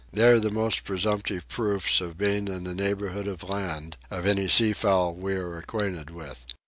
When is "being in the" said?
2.17-2.73